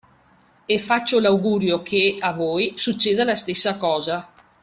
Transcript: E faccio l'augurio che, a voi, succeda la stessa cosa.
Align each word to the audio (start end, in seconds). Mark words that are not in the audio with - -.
E 0.65 0.79
faccio 0.79 1.19
l'augurio 1.19 1.83
che, 1.83 2.15
a 2.19 2.33
voi, 2.33 2.73
succeda 2.75 3.23
la 3.23 3.35
stessa 3.35 3.77
cosa. 3.77 4.29